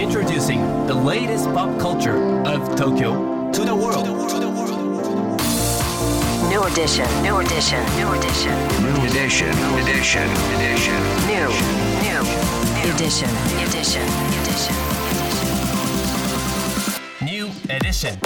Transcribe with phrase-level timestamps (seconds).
[0.00, 4.06] Introducing the latest pop culture of Tokyo to the world.
[6.48, 8.56] New edition, new edition, new edition.
[8.80, 10.24] New edition, edition,
[10.56, 10.96] edition.
[11.28, 11.48] New,
[12.00, 12.20] new,
[12.88, 13.28] edition,
[13.60, 14.00] edition,
[14.40, 14.74] edition.
[17.20, 18.16] New edition.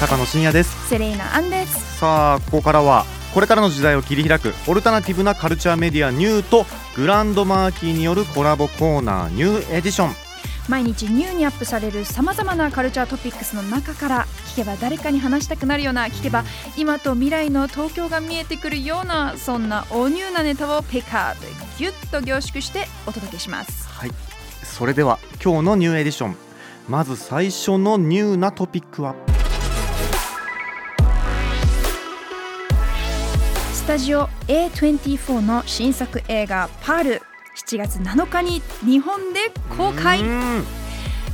[0.00, 3.04] 高野真也ですセレイナアンですさあここからは
[3.34, 6.64] これからの時代を切り開くオルタナティブなカルチャーメディアニューと
[6.96, 10.23] グランドマーキーによるコラボコーナー New Edition
[10.68, 16.42] 毎日ニューにアップされるさまざまなカルチャートピックスの中から聞けば誰かに話したくなるような聞けば
[16.76, 21.40] 今と未来の東京が見えてくるようなそんなおニューなネタをペカーと
[21.78, 23.86] ギュッと凝縮してお届けします。
[23.88, 24.10] はい。
[24.62, 26.36] それでは今日の New Edition。
[26.88, 29.14] まず最初のニューなトピックは？
[33.72, 37.22] スタジオ A24 の新作映画「パール」
[37.54, 39.40] 7月7日に日本で
[39.76, 40.20] 公開。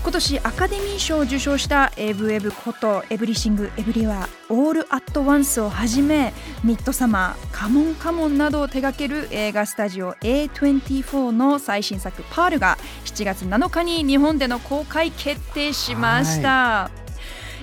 [0.02, 6.32] 今年アカデミー賞を受賞したエブエブこと Everything Everywhere All at Once をはじめ
[6.64, 16.99] ミッドサマー、 C'mon C'mon などを手掛ける映画スタジオ A24 の最新作パールが7月7日に日本での公開決定しました。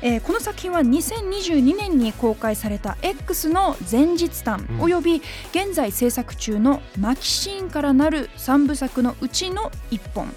[0.01, 4.81] えーこの作品は2022年に公開された X の前日談うん。
[4.81, 10.27] および現在制作中のマキシーンからなる3部作のうちの1本。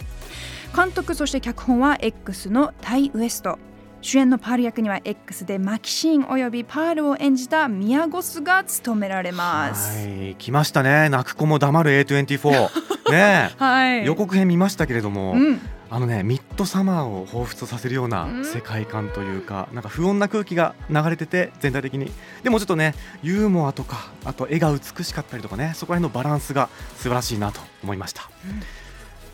[0.74, 3.58] 監督そして脚本は X のタイ・ウエスト。
[4.02, 9.98] 主演のパール役には X でマキシーンおよびパールを演じたミヤゴスが務められます。
[10.06, 10.36] はい。
[10.36, 11.10] 来ましたね。
[11.10, 12.70] 泣く子も黙る A24
[13.12, 13.98] ねはい。
[13.98, 15.60] え予告編見ましたけれども、うん、
[15.92, 18.44] あのねミッドサマーを彷彿とさせるようなうん？
[18.44, 22.12] 世界観というか、なんか不穏な空気が流れてて全体的に。
[22.44, 28.62] でもちょっとねユーモアとかあと絵が美しかったりとかねそこら辺のバランスが素晴らしいなと思いました、うん。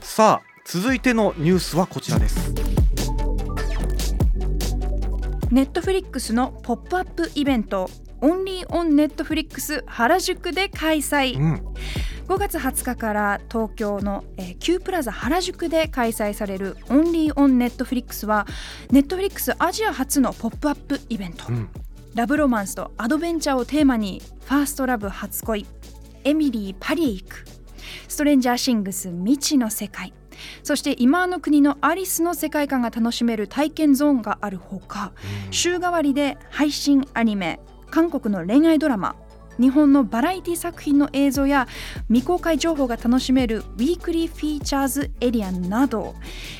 [0.00, 2.54] さあ続いてのニュースはこちらです。
[5.50, 7.88] ネットフリックスのポップアップイベント
[8.22, 11.62] Only on Netflix 原宿で開催、うん
[12.28, 18.46] 5月20日から東京の、えー、Q プラザ原宿で開催される Only on Netflix は
[18.90, 21.68] ネットフリックスアジア初のポップアップイベント、うん。
[22.16, 25.66] ラブロマンスとアドベンチャーをテーマに First Love 初恋
[26.24, 27.44] エミリーパリへ行く。
[28.08, 30.12] Stranger Things 未知の世界。
[30.64, 35.12] そして今際の国のアリスの世界観が楽しめる体験ゾーンがあるほか
[35.50, 37.60] 週替わりで配信アニメ
[37.90, 39.16] 韓国の恋愛ドラマ
[39.58, 41.68] 日本のバラエティ作品の映像や
[42.08, 46.14] 未公開情報が楽しめる Weekly Features エリアなど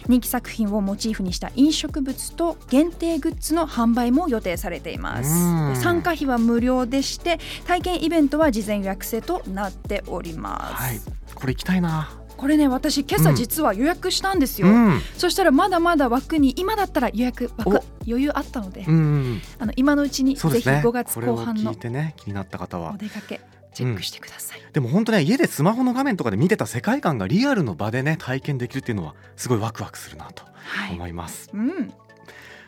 [0.09, 5.81] 人気作品をモチーフにした飲食物と限定グッズの販売も予定されています。
[5.81, 11.01] 参加費は無料でして体験イベントは事前予約制となっております、はい。
[11.34, 15.00] これ行きたいなこれね私今朝実は予約したんですよ、うん。
[15.16, 20.82] そしたらまだまだ枠に今だったら予約枠余裕あったので、うんあの今のうちにぜひそうですね。
[20.84, 22.92] 5月これを聞後半のいてね気になった方は。
[22.94, 23.41] お出かけ
[23.72, 31.92] チェックしてください、でも本当ね家でスマホの画面とかで見てた世界観がリアルの場でね体験できるっていうのはすごいワクワクするなとはい、思います、うん、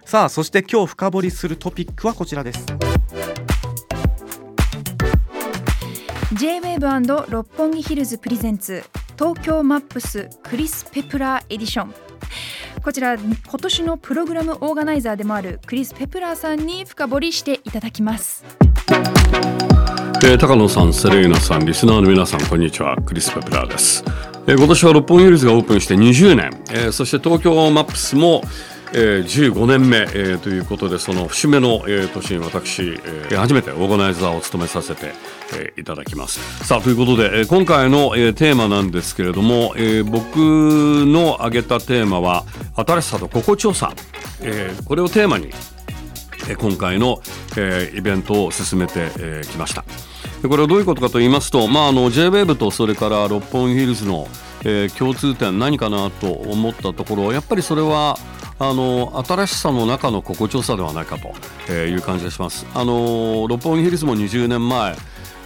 [0.04, 2.66] さあそして今日深掘りするトピックはこちらです。
[6.34, 8.84] J-WAVE& 六本木ヒルズプレゼンツ
[9.18, 11.94] 東京マップスクリス・ペプラーエディション
[12.82, 18.44] こちら今年のプログラムオーガナイザーでもあるクリス・ペプラーさんに深掘りしていただきます
[20.22, 22.96] えー高野さん、セレーナさん、リスナーの皆さん、こんにちは。
[23.06, 24.02] クリス・ペプラーです。
[24.48, 28.42] えー今年は六本木ヒルズがオープンして20年、えーそして東京マップスも、
[28.94, 35.12] えー15年目、えーということで、その節目の、えー年に私、えー初めてオーガナイザーを務めさせて、
[35.54, 36.40] えーいただきます。
[36.66, 42.44] さあ、ということで、えー今回の、えーテーマなんですけれども、えー僕の挙げたテーマは、
[42.76, 43.92] 新しさと心地よさ、
[44.42, 45.48] えーこれをテーマに、
[46.48, 47.20] えー今回の、
[47.56, 49.84] えーイベントを進めてき、えーきました
[50.42, 54.28] これはどういうことかと言いますと、まあ、あの JWAVE とそれから六本木ヒルズの、
[54.64, 58.18] えー共通点何かなと思ったところやっぱりそれは
[58.58, 61.32] あの新しさの中の心地よさではないかと
[61.68, 62.66] えーいう感じがします。
[62.74, 64.96] あの六本木ヒルズも20年前、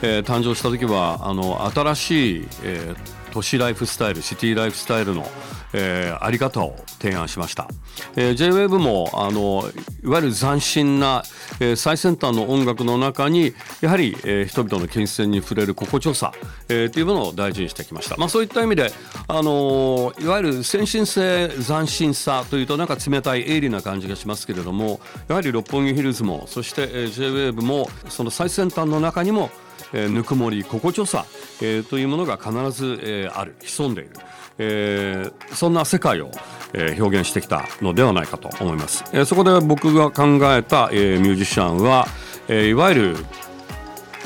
[0.02, 5.26] えー誕生した時はあの新しい、えー都市ライフスタイルシティライフスタイルの、
[5.73, 7.67] えーあり方を提案しました、
[8.14, 9.64] えー、JWAVE もあの
[10.05, 11.23] いわゆる斬新な、
[11.58, 16.32] えー最先端の音楽の中にやはり、えー人々の金銭に触れる心地よさ、
[16.69, 18.93] えーというものを大事にしてきました、まあ、そういった意味で、
[19.26, 29.50] あのいわゆる先進性斬新さというとなんか冷たい鋭利な感じがしますけれどもやはり六本木ヒルズもそして、えー JWAVE もその最先端の中にも
[29.93, 31.26] えーぬくもり心地よさ、
[31.61, 34.11] えーというものが必ず、えーある潜んでいる、
[34.58, 36.31] えーそんな世界を、
[36.73, 42.06] えー表現してきたのではないかと思います、えーそこで僕が考えた、えーミュージシャンは、
[42.49, 43.17] えーいわゆる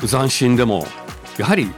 [0.07, 0.85] 斬新でも
[1.37, 1.71] やはり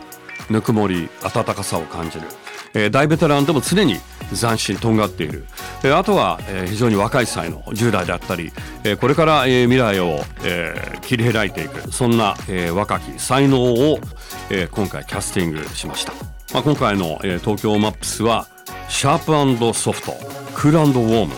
[0.49, 2.27] ぬくもり温かさを感じる、
[2.73, 3.95] えー大ベテランでも常に
[4.39, 5.45] 斬新とんがっている、
[5.83, 8.51] えあとは、え非常に若い才能10代であったり、
[8.83, 13.99] えこれから、え未来を、え切り開いていくそんな、え若き才能を、
[14.49, 16.13] え今回キャスティングしました、
[16.53, 18.47] まあ、今回の、えー東京マップスは
[18.89, 20.13] シャープソフト
[20.53, 21.33] クールウォーム、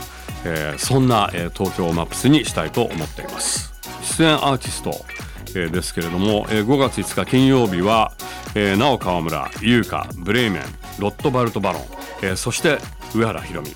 [0.46, 3.72] えそんな、えー東京マップスにしたいと思っています。
[4.02, 5.06] 出演アーティスト
[5.54, 8.12] ですけれども、え5月5日金曜日は、
[8.56, 10.64] えー、直川村優香ブレイメン
[11.00, 12.80] ロットバルト・バロン、そして
[13.14, 13.76] 上原ひろみ。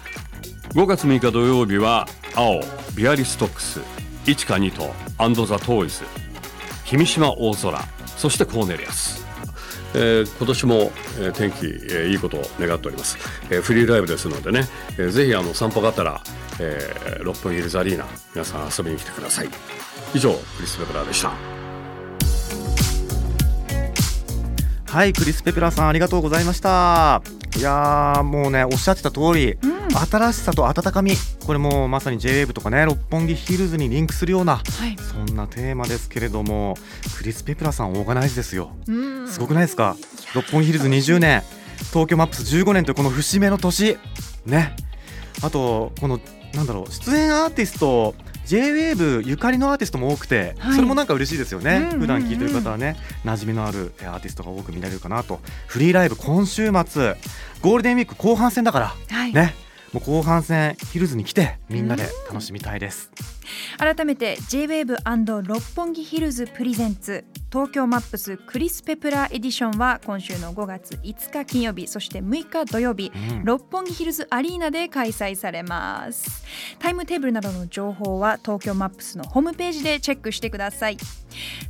[0.76, 2.06] 5月6日土曜日は
[2.36, 2.60] 青
[2.98, 3.80] ビアリストックス
[4.28, 6.04] イチカニトアンド・ザ・トーイズ
[6.86, 7.80] 君島大空
[8.18, 9.24] そしてコーネリアス。
[9.94, 13.18] えー今年も、えー天気、えーいいことを願っております、
[13.50, 14.68] えーフリーライブですのでね、
[14.98, 16.22] えーぜひあの散歩があったら、
[16.60, 19.50] えー六本木ヒルズアリーナ皆さん遊びに来てください。
[20.14, 21.32] 以上クリス・ベブラーでした。
[24.92, 27.22] はいクリス・ペプラーさんありがとうございました。
[27.58, 29.58] いやーもうねおっしゃってた通り、
[29.98, 31.14] 新しさと温かみ
[31.46, 34.96] これもうまさに JWAVE とかね六本木ヒルズにリンクするようなはい。
[34.98, 36.76] そんなテーマですけれども
[37.18, 38.72] クリス・ペプラーさんオーガナイズですよ。
[38.88, 39.28] うん。
[39.28, 39.96] すごくないですか？
[40.34, 41.44] 六本木ヒルズ20年。
[41.92, 43.98] 東京マップス15年というこの節目の年。
[44.46, 44.76] ね。
[45.44, 46.20] あとこの
[46.54, 48.16] なんだろう出演アーティスト
[48.46, 50.76] JWAVE ゆかりのアーティストも多くて、はい。
[50.76, 52.00] それもなんか嬉しいですよね、うんうんうん。
[52.02, 55.40] 普段聴いてる方はね馴染みのあるえーアーティストが多く見られるかなと。
[55.68, 57.18] フリーライブ今週末
[57.62, 58.96] ゴールデンウィーク後半戦だから。
[59.10, 59.34] はい。
[59.34, 59.56] ね
[59.96, 63.10] もう後半戦ヒルズに来てみんなで楽しみたいです、
[63.78, 76.44] 改めて J-WAVE & 六本木ヒルズ presents TOKYO M.A.P.S クリス・ペプラー edition は今週の5月5日金曜日そして6日土曜日、うん六本木ヒルズアリーナで開催されます
[76.80, 80.98] タイムテーブルなどの情報は TOKYO M.A.P.S のホームページでチェックしてください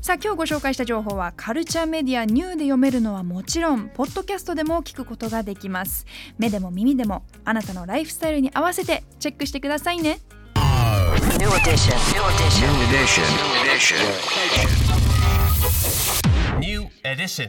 [0.02, 6.06] さあ今日ご紹介した情報はカルチャーメディアニューで読めるのはもちろんポッドキャストでも聞くことができます
[6.38, 10.20] 目でも耳でもあなたのライフスタイルに合わせてチェックしてくださいね
[11.38, 11.98] New edition.
[12.14, 12.68] New edition.
[12.68, 13.24] New edition.
[13.24, 14.95] New edition.
[16.60, 17.44] New edition.